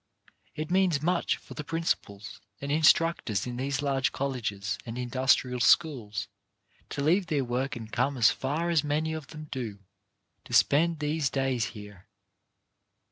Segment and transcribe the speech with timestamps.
[0.55, 6.27] It means much for the principals and instructors in these large colleges and industrial schools
[6.89, 9.77] to leave their work and come as far as many of them do,
[10.45, 12.07] to spend these days here.